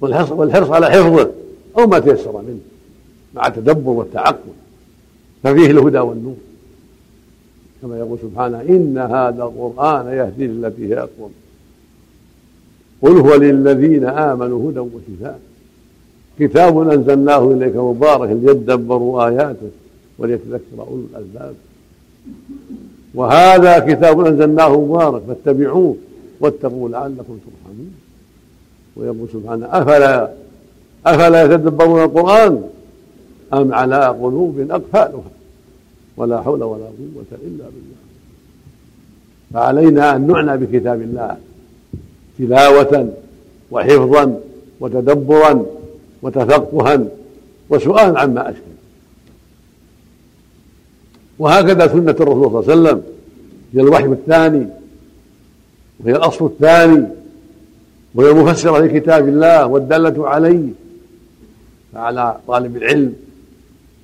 [0.00, 1.30] والحرص, على حفظه
[1.78, 2.58] أو ما تيسر منه
[3.34, 4.52] مع التدبر والتعقل.
[5.42, 6.36] ففيه الهدى والنور.
[7.82, 11.32] كما يقول سبحانه إن هذا القرآن يهدي للتي هي أقوم.
[13.02, 15.40] قل هو للذين آمنوا هدى وشفاء
[16.38, 19.70] كتاب أنزلناه إليك مبارك ليدبروا آياته
[20.18, 21.54] وليتذكر أولو الألباب.
[23.14, 25.96] وهذا كتاب أنزلناه مبارك فاتبعوه.
[26.40, 27.94] واتقوا لعلكم ترحمون.
[28.96, 30.32] ويقول سبحانه أفلا
[31.06, 32.62] أفلا يتدبرون القرآن
[33.54, 35.30] أم على قلوب أقفالها؟
[36.16, 37.96] ولا حول ولا قوة إلا بالله.
[39.52, 41.36] فعلينا أن نعنى بكتاب الله
[42.38, 43.12] تلاوة
[43.70, 44.40] وحفظا
[44.80, 45.66] وتدبرا
[46.22, 47.04] وتفقها
[47.70, 48.60] وسؤالا عما أشكل.
[51.38, 53.02] وهكذا سنة الرسول صلى الله عليه وسلم
[53.74, 54.66] هي الوحي الثاني
[56.00, 57.06] وهي الأصل الثاني
[58.14, 60.68] وهي المفسرة لكتاب الله والدالة عليه
[61.92, 63.14] فعلى طالب العلم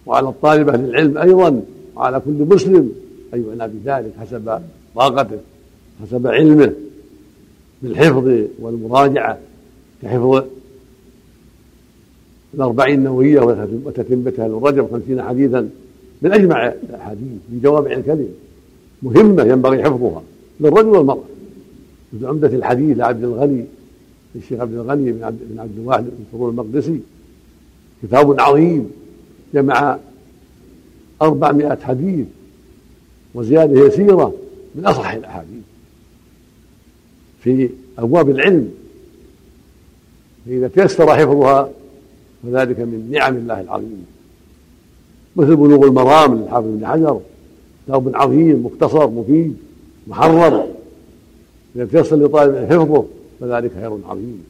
[0.07, 1.63] وعلى الطالبة للعلم أيضا
[1.97, 2.93] وعلى كل مسلم.
[3.35, 4.61] أن يعنى بذلك حسب
[4.95, 5.39] طاقته
[6.03, 6.73] حسب علمه
[7.83, 9.39] بالحفظ والمراجعة
[10.03, 10.45] كحفظ
[12.55, 13.41] الأربعين النووية
[13.85, 15.69] وتتمتها للرجب خمسين حديثا
[16.23, 18.29] من أجمع الأحاديث بجوامع الكلم
[19.03, 20.23] مهمة ينبغي حفظها
[20.61, 21.25] للرجل والمرأة.
[22.13, 23.65] مثل عمدة الحديث لعبد الغني
[24.35, 27.01] للشيخ عبد الغني بن عبد, بن عبد الواحد بن سرور المقدسي.
[28.03, 28.91] كتاب عظيم
[29.55, 29.99] جمع
[31.23, 32.27] أربعمائة حديث
[33.35, 34.35] وزيادة يسيرة
[34.75, 35.63] من أصح الأحاديث.
[37.41, 38.71] في أبواب العلم
[40.47, 41.71] فإذا تيسر حفظها
[42.43, 44.03] فذلك من نعم الله العظيمة
[45.37, 47.21] مثل بلوغ المرام للحافظ بن حجر
[47.87, 49.57] كتاب عظيم مختصر مفيد
[50.07, 50.72] محرر.
[51.77, 53.07] إذا تيسر لطالب حفظه
[53.41, 54.45] فذلك خير عظيم.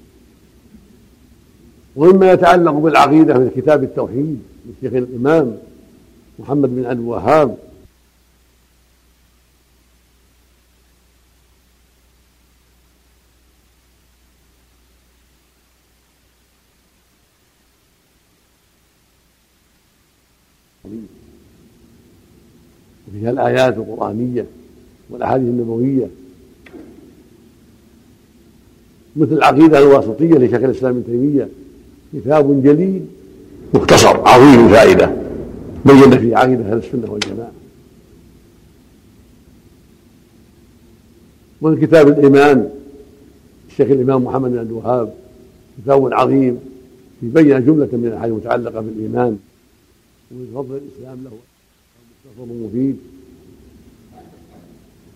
[1.97, 5.59] ومما يتعلق بالعقيدة من كتاب التوحيد للشيخ الإمام
[6.39, 7.57] محمد بن عبد الوهاب.
[23.09, 24.47] وفيها الآيات القرآنية
[25.11, 26.22] والأحاديث النبوية.
[29.17, 31.49] مثل العقيدة الواسطية لشيخ الإسلام ابن تيمية.
[32.15, 33.03] كتاب جليل.
[33.75, 35.17] مختصر عظيم الفائدة
[35.85, 36.19] بين.
[36.19, 37.53] فيه عقيدة أهل السنة والجماعة.
[41.61, 42.71] ومن كتاب الإيمان.
[43.71, 45.15] الشيخ الإمام محمد بن عبد الوهاب.
[45.83, 46.59] كتاب عظيم.
[47.23, 49.39] يبين جملة من الأحاديث المتعلقة بالإيمان.
[50.31, 51.33] ومن فضل الإسلام له.
[52.37, 52.97] مختصر مفيد.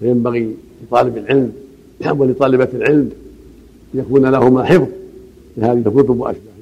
[0.01, 1.53] فينبغي لطالب العلم.
[2.21, 3.11] ولطالبة العلم.
[3.97, 4.89] يكون لهما حفظ.
[5.57, 6.57] لهذه الكتب واشباهها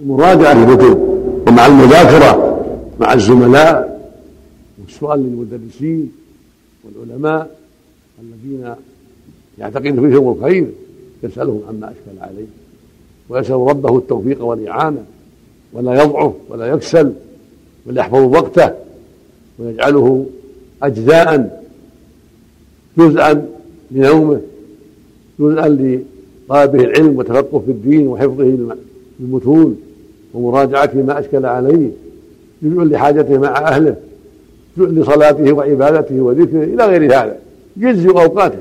[0.00, 0.98] المراجعه للكتب
[1.48, 2.60] ومع المذاكرة
[3.00, 4.00] مع الزملاء
[4.82, 6.12] والسؤال للمدرسين
[6.84, 7.56] والعلماء
[8.22, 8.74] الذين
[9.58, 10.66] يعتقد فيهم الخير
[11.22, 12.46] يسألهم عما أشكل عليه.
[13.28, 15.04] ويسأل ربه التوفيق والإعانة
[15.72, 17.12] ولا يضعف ولا يكسل
[17.86, 18.72] بل يحفظ وقته
[19.58, 20.26] ويجعله
[20.82, 21.60] اجزاء
[22.98, 23.32] جزءا
[23.90, 24.40] من يومه
[26.50, 28.58] جزءا طلبه العلم وتفقه في الدين وحفظه
[29.20, 29.80] للمتون
[30.34, 31.90] ومراجعة ما أشكل عليه.
[32.62, 33.96] جزء لحاجته مع أهله
[34.78, 37.38] جزء لصلاته وعبادته وذكره إلى غير هذا.
[37.76, 38.58] يجزي أوقاته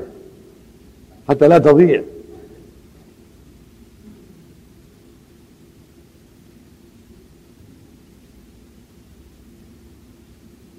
[1.29, 2.03] حتى لا تضيع.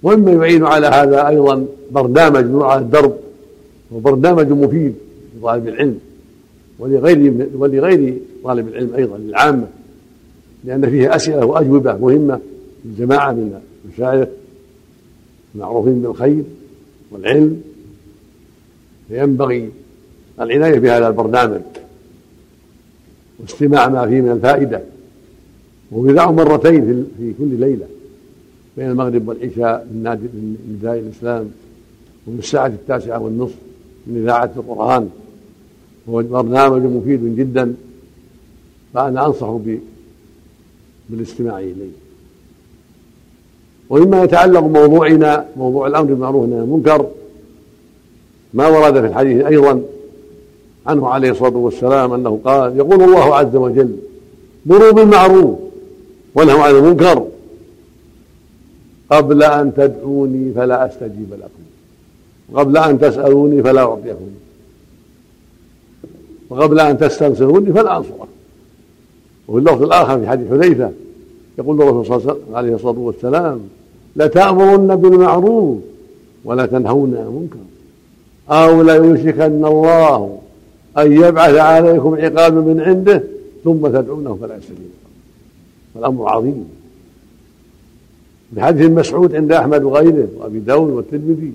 [0.03, 3.17] ومما يعين على هذا أيضا برنامج نوع الدرب
[3.93, 4.95] وبرنامج مفيد
[5.39, 5.99] لطالب العلم.
[6.81, 9.67] ولغير ولغير طالب العلم أيضا للعامه
[10.65, 12.41] لأن فيه أسئلة وأجوبة مهمة
[12.85, 14.29] للجماعة من المشايخ
[15.55, 16.43] المعروفين بالخير
[17.11, 17.63] والعلم.
[19.09, 19.71] فينبغي
[20.41, 21.61] العناية بهذا البرنامج
[23.39, 24.83] واستماع ما فيه من الفائدة
[25.93, 27.87] ويذاع مرتين في كل ليلة
[28.77, 30.31] بين المغرب والعشاء من
[30.71, 31.51] نداء الإسلام
[32.27, 33.57] وفي الساعة التاسعة والنصف
[34.07, 35.11] من إذاعة القرآن.
[36.09, 37.75] هو برنامج مفيد جدا
[38.95, 39.57] فأنا أنصح
[41.09, 41.91] بالاستماع إليه.
[43.91, 47.07] ومما يتعلق بموضوعنا موضوع الأمر بالمعروف والنهي عن المنكر
[48.55, 49.83] ما ورد في الحديث أيضا
[50.87, 53.97] عنه عليه الصلاة والسلام أنه قال يقول الله عز وجل
[54.67, 55.59] مروا بالمعروف
[56.35, 57.27] وانهوا عن المنكر.
[59.11, 61.65] قبل أن تدعوني فلا أستجيب لكم.
[62.55, 64.29] قبل أن تسألوني فلا أعطيكم.
[66.51, 68.27] وقبل أن تستنصروني فلا أنصركم
[69.49, 70.91] وفي اللفظ الآخر في حديث حذيفة
[71.59, 73.61] يقول الرسول صلى الله عليه الصلاة والسلام
[74.17, 75.79] لتأمرن بالمعروف
[76.45, 77.59] ولا تنهون عن المنكر.
[78.51, 80.39] أو ليوشكن الله
[80.99, 83.23] أن يبعث عليكم عقابا من عنده
[83.65, 84.91] ثم تدعونه فلا يستجيب
[85.95, 86.69] والأمر عظيم.
[88.53, 91.53] بحديث مسعود عند أحمد وغيره وأبي داود والترمذي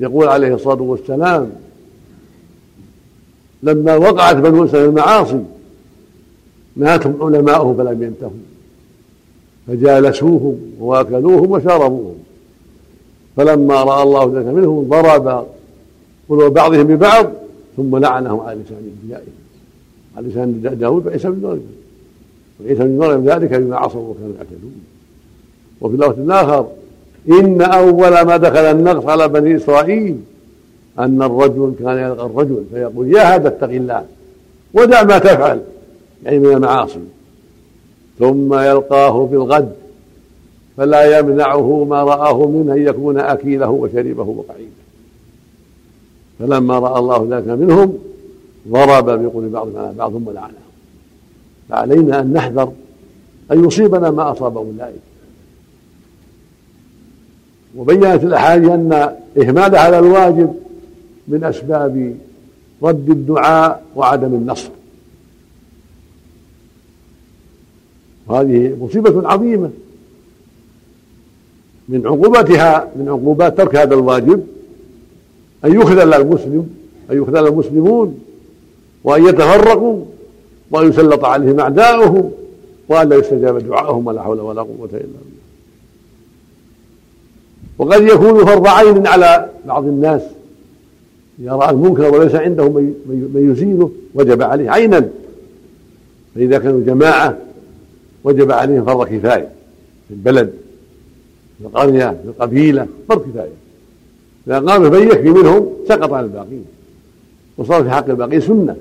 [0.00, 1.50] يقول عليه الصلاة والسلام
[3.64, 5.42] لما وقعت بنو اسرائيل المعاصي
[6.76, 8.30] ماتهم علماؤه فلم ينتهوا.
[9.66, 12.14] فجالسوهم وأكلوهم وشربوهم.
[13.36, 15.46] فلما رأى الله ذلك منهم ضرب
[16.28, 17.26] قلوب بعضهم ببعض
[17.76, 19.32] ثم لعنهم على لسان أنبيائهم.
[20.16, 21.66] على لسان داود وعيسى بن مريم.
[22.60, 24.80] وعيسى بن مريم ذلك بما عصوا وكانوا يعتدون.
[25.80, 26.66] وفي اللفظ الآخر
[27.28, 30.16] إن أول ما دخل النقص على بني إسرائيل
[30.98, 34.04] أن الرجل كان يلقى الرجل فيقول يا هذا اتق الله
[34.74, 35.60] ودع ما تفعل
[36.24, 37.00] يعني من المعاصي.
[38.18, 39.72] ثم يلقاه في الغد
[40.76, 44.84] فلا يمنعه ما رآه منه أن يكون أكيله وشريبه وقعيده.
[46.38, 47.98] فلما رأى الله ذلك منهم
[48.68, 50.54] ضرب بقول بعضهم على بعض ولعنهم
[51.68, 52.72] فعلينا أن نحذر
[53.52, 55.00] أن يصيبنا ما أصاب أولئك
[57.76, 58.92] وبينت الأحاديث أن
[59.38, 60.54] إهمال هذا الواجب
[61.28, 62.16] من أسباب
[62.82, 64.70] رد الدعاء وعدم النصر.
[68.26, 69.70] وهذه مصيبة عظيمة.
[71.88, 74.46] من عقوبتها من عقوبات ترك هذا الواجب
[75.64, 76.68] أن يخذل المسلم
[77.10, 78.20] أن يخذل المسلمون
[79.04, 80.04] وأن يتفرقوا
[80.70, 82.30] وأن يسلط عليهم أعداؤه
[82.88, 85.34] وأن لا يستجاب دعاءهم ولا حول ولا قوة إلا بالله.
[87.78, 90.22] وقد يكون فرض عين على بعض الناس
[91.40, 95.08] إذا رأى المنكر وليس عنده من يزيله وجب عليه عينا.
[96.34, 97.38] فإذا كانوا جماعة
[98.24, 99.48] وجب عليهم فرض كفاية
[100.08, 100.52] في البلد
[101.58, 103.52] في القرية في القبيلة فرض كفاية.
[104.46, 106.64] إذا قام من يكفي منهم سقط عن الباقين.
[107.58, 108.76] وصار في حق الباقين سنة.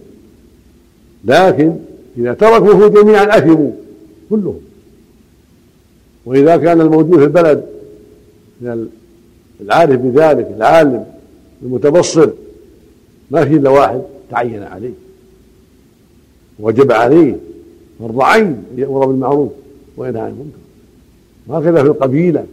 [1.25, 1.75] لكن
[2.17, 3.71] إذا تركوه جميعا أثموا
[4.29, 4.59] كلهم.
[6.25, 7.65] وإذا كان الموجود في البلد
[8.61, 8.87] من
[9.61, 11.05] العارف بذلك العالم
[11.63, 12.29] المتبصر
[13.31, 14.01] ما في إلا واحد
[14.31, 14.93] تعين عليه.
[16.59, 17.35] وجب عليه
[17.99, 19.51] فرض عين يأمر بالمعروف
[19.97, 20.57] وينهى عن المنكر.
[21.47, 22.45] وهكذا في القبيلة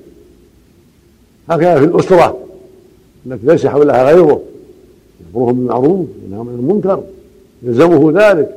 [1.49, 2.47] هكذا في الأسرة
[3.27, 4.43] التي ليس حولها غيره.
[5.21, 7.05] يأمرهم بالمعروف وينهى عن المنكر
[7.63, 8.57] يلزمه ذلك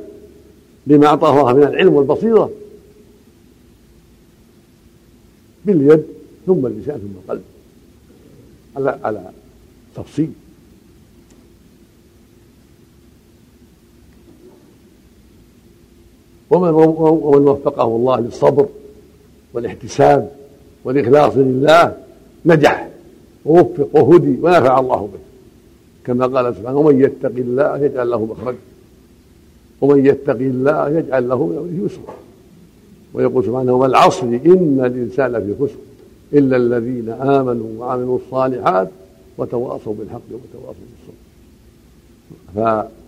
[0.86, 2.50] لما أعطاه الله من العلم والبصيرة.
[5.64, 6.02] باليد
[6.46, 7.42] ثم اللسان ثم القلب
[8.76, 9.30] على على
[9.96, 10.32] تفصيل.
[16.50, 16.70] ومن
[17.48, 18.66] وفقه الله للصبر
[19.54, 20.30] والاحتساب
[20.84, 21.96] والإخلاص لله
[22.46, 22.88] نجح
[23.44, 25.18] ووفق وهدي ونفع الله به.
[26.04, 28.58] كما قال سبحانه ومن يتق الله يجعل له مخرجا
[29.80, 32.14] ومن يتق الله يجعل له يسرا.
[33.14, 35.78] ويقول سبحانه والعصر إن الإنسان لفي خسر
[36.32, 38.88] إلا الذين آمنوا وعملوا الصالحات
[39.38, 41.14] وتواصوا بالحق وتواصوا بالصبر.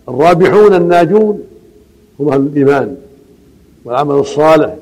[0.07, 1.43] فالرابحون الناجون
[2.19, 2.97] هم أهل الإيمان.
[3.87, 4.75] والعمل الصالح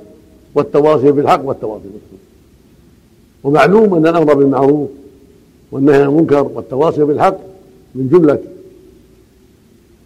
[0.55, 2.23] والتواصي بالحق والتواصي بالصبر.
[3.43, 4.89] ومعلوم أن الأمر بالمعروف
[5.71, 7.37] والنهي عن المنكر والتواصي بالحق
[7.95, 8.39] من جملة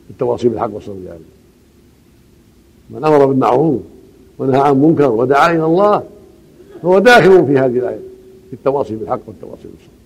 [0.09, 1.19] التواصي بالحق والصبر يعني
[2.89, 3.81] من أمر بالمعروف
[4.39, 6.03] ونهى عن منكر ودعا إلى الله
[6.81, 7.99] فهو داخل في هذه الآية
[8.49, 9.99] في التواصي بالحق والتواصي بالصبر.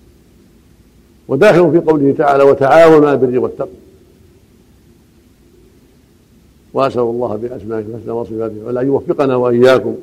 [1.28, 3.83] وداخل في قوله تعالى وتعاونوا على البر والتقوى
[6.74, 9.96] وأسأل الله بأسمائه الحسنى وصفاته ان يوفقنا وإياكم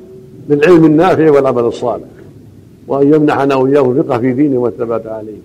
[0.49, 2.07] للعلم النافع والعمل الصالح
[2.87, 5.37] وأن يمنحنا وإياكم الفقه في دينه والثبات عليه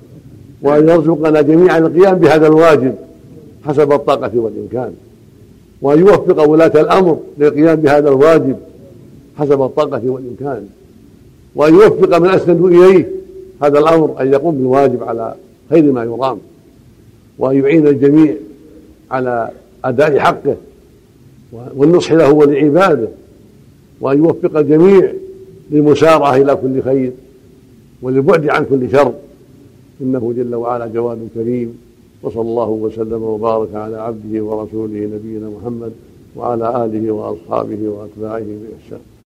[0.62, 2.94] وأن يرزقنا جميعا القيام بهذا الواجب
[3.64, 4.92] حسب الطاقة والإمكان
[5.82, 8.56] وأن يوفق ولاة الأمر للقيام بهذا الواجب
[9.38, 10.66] حسب الطاقة والإمكان
[11.54, 13.08] وأن يوفق من أسندوا إليه
[13.62, 15.34] هذا الأمر أن يقوم بالواجب على
[15.70, 16.38] خير ما يرام
[17.38, 18.34] وأن يعين الجميع
[19.10, 19.50] على
[19.84, 20.56] أداء حقه
[21.76, 23.08] والنصح له ولعباده
[24.00, 25.12] وأن يوفق الجميع
[25.70, 27.12] للمسارعة إلى كل خير
[28.02, 29.12] وللبعد عن كل شر.
[30.00, 31.78] إنه جل وعلا جواد كريم.
[32.22, 35.92] وصلى الله وسلم وبارك على عبده ورسوله نبينا محمد
[36.36, 39.15] وعلى آله وأصحابه وأتباعه بإحسان.